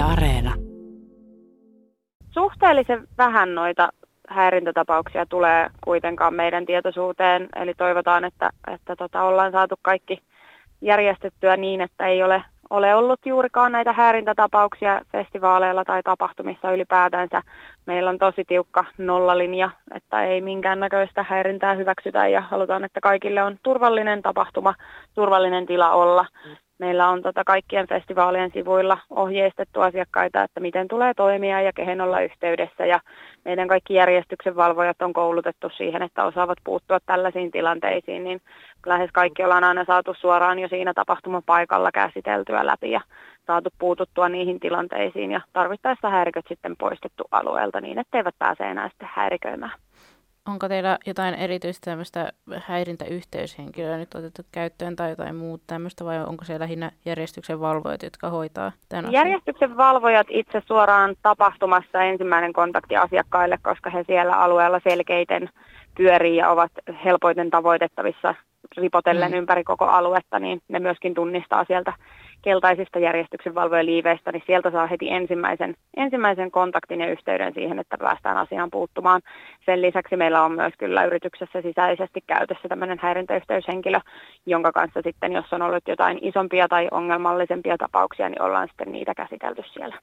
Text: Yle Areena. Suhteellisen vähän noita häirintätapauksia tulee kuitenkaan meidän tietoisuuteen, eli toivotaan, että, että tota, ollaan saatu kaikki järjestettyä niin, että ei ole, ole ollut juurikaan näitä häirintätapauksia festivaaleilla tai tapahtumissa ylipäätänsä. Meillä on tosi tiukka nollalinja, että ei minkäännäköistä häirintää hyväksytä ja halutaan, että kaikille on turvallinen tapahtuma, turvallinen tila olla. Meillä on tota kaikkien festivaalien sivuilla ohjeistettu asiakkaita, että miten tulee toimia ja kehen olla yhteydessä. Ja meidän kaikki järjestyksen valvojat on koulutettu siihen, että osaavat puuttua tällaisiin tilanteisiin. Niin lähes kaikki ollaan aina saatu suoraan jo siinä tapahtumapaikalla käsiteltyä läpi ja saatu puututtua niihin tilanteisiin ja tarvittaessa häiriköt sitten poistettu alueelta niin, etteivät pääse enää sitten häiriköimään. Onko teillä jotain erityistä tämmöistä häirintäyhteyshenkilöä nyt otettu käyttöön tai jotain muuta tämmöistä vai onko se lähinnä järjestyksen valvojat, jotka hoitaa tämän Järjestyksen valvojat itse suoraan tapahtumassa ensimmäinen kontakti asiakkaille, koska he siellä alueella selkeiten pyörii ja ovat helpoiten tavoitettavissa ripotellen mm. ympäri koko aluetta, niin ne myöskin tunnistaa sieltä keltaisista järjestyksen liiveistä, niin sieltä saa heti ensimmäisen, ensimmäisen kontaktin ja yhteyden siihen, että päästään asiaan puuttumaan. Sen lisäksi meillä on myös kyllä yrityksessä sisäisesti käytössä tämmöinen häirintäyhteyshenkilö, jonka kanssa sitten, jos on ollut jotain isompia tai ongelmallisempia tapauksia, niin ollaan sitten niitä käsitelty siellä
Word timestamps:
Yle 0.00 0.12
Areena. 0.12 0.54
Suhteellisen 2.30 3.08
vähän 3.18 3.54
noita 3.54 3.88
häirintätapauksia 4.28 5.26
tulee 5.26 5.66
kuitenkaan 5.84 6.34
meidän 6.34 6.66
tietoisuuteen, 6.66 7.48
eli 7.56 7.74
toivotaan, 7.74 8.24
että, 8.24 8.50
että 8.72 8.96
tota, 8.96 9.22
ollaan 9.22 9.52
saatu 9.52 9.74
kaikki 9.82 10.18
järjestettyä 10.80 11.56
niin, 11.56 11.80
että 11.80 12.06
ei 12.06 12.22
ole, 12.22 12.44
ole 12.70 12.94
ollut 12.94 13.20
juurikaan 13.26 13.72
näitä 13.72 13.92
häirintätapauksia 13.92 15.00
festivaaleilla 15.12 15.84
tai 15.84 16.02
tapahtumissa 16.02 16.72
ylipäätänsä. 16.72 17.42
Meillä 17.86 18.10
on 18.10 18.18
tosi 18.18 18.44
tiukka 18.44 18.84
nollalinja, 18.98 19.70
että 19.94 20.24
ei 20.24 20.40
minkäännäköistä 20.40 21.24
häirintää 21.28 21.74
hyväksytä 21.74 22.28
ja 22.28 22.40
halutaan, 22.40 22.84
että 22.84 23.00
kaikille 23.00 23.42
on 23.42 23.58
turvallinen 23.62 24.22
tapahtuma, 24.22 24.74
turvallinen 25.14 25.66
tila 25.66 25.90
olla. 25.90 26.26
Meillä 26.80 27.08
on 27.08 27.22
tota 27.22 27.44
kaikkien 27.44 27.88
festivaalien 27.88 28.50
sivuilla 28.54 28.98
ohjeistettu 29.10 29.80
asiakkaita, 29.80 30.42
että 30.42 30.60
miten 30.60 30.88
tulee 30.88 31.14
toimia 31.14 31.60
ja 31.60 31.72
kehen 31.72 32.00
olla 32.00 32.20
yhteydessä. 32.20 32.86
Ja 32.86 33.00
meidän 33.44 33.68
kaikki 33.68 33.94
järjestyksen 33.94 34.56
valvojat 34.56 35.02
on 35.02 35.12
koulutettu 35.12 35.70
siihen, 35.76 36.02
että 36.02 36.24
osaavat 36.24 36.58
puuttua 36.64 36.98
tällaisiin 37.06 37.50
tilanteisiin. 37.50 38.24
Niin 38.24 38.40
lähes 38.86 39.10
kaikki 39.12 39.44
ollaan 39.44 39.64
aina 39.64 39.84
saatu 39.84 40.14
suoraan 40.14 40.58
jo 40.58 40.68
siinä 40.68 40.94
tapahtumapaikalla 40.94 41.92
käsiteltyä 41.92 42.66
läpi 42.66 42.90
ja 42.90 43.00
saatu 43.46 43.70
puututtua 43.78 44.28
niihin 44.28 44.60
tilanteisiin 44.60 45.30
ja 45.30 45.40
tarvittaessa 45.52 46.10
häiriköt 46.10 46.44
sitten 46.48 46.76
poistettu 46.76 47.24
alueelta 47.30 47.80
niin, 47.80 47.98
etteivät 47.98 48.34
pääse 48.38 48.64
enää 48.64 48.88
sitten 48.88 49.08
häiriköimään. 49.12 49.72
Onko 50.48 50.68
teillä 50.68 50.98
jotain 51.06 51.34
erityistä 51.34 51.90
tämmöistä 51.90 52.32
häirintäyhteyshenkilöä 52.66 53.96
nyt 53.96 54.14
otettu 54.14 54.42
käyttöön 54.52 54.96
tai 54.96 55.10
jotain 55.10 55.36
muuta 55.36 55.64
tämmöistä 55.66 56.04
vai 56.04 56.24
onko 56.24 56.44
se 56.44 56.58
lähinnä 56.58 56.90
järjestyksen 57.04 57.60
valvojat, 57.60 58.02
jotka 58.02 58.30
hoitaa 58.30 58.72
tämän 58.88 59.12
Järjestyksen 59.12 59.76
valvojat 59.76 60.26
itse 60.30 60.62
suoraan 60.66 61.16
tapahtumassa 61.22 62.02
ensimmäinen 62.02 62.52
kontakti 62.52 62.96
asiakkaille, 62.96 63.58
koska 63.62 63.90
he 63.90 64.04
siellä 64.06 64.36
alueella 64.36 64.80
selkeiten 64.88 65.48
pyörii 65.96 66.36
ja 66.36 66.50
ovat 66.50 66.72
helpoiten 67.04 67.50
tavoitettavissa 67.50 68.34
ripotellen 68.76 69.32
mm. 69.32 69.38
ympäri 69.38 69.64
koko 69.64 69.84
aluetta, 69.84 70.38
niin 70.38 70.62
ne 70.68 70.78
myöskin 70.78 71.14
tunnistaa 71.14 71.64
sieltä 71.64 71.92
keltaisista 72.42 72.98
järjestyksen 72.98 73.54
liiveistä, 73.82 74.32
niin 74.32 74.42
sieltä 74.46 74.70
saa 74.70 74.86
heti 74.86 75.10
ensimmäisen, 75.10 75.74
ensimmäisen 75.96 76.50
kontaktin 76.50 77.00
ja 77.00 77.10
yhteyden 77.10 77.54
siihen, 77.54 77.78
että 77.78 77.98
päästään 77.98 78.36
asiaan 78.36 78.70
puuttumaan. 78.70 79.20
Sen 79.66 79.82
lisäksi 79.82 80.16
meillä 80.16 80.42
on 80.42 80.52
myös 80.52 80.72
kyllä 80.78 81.04
yrityksessä 81.04 81.62
sisäisesti 81.62 82.20
käytössä 82.26 82.68
tämmöinen 82.68 82.98
häirintäyhteyshenkilö, 83.02 84.00
jonka 84.46 84.72
kanssa 84.72 85.00
sitten, 85.04 85.32
jos 85.32 85.52
on 85.52 85.62
ollut 85.62 85.88
jotain 85.88 86.18
isompia 86.22 86.68
tai 86.68 86.88
ongelmallisempia 86.90 87.76
tapauksia, 87.78 88.28
niin 88.28 88.42
ollaan 88.42 88.68
sitten 88.68 88.92
niitä 88.92 89.14
käsitelty 89.14 89.62
siellä 89.72 89.96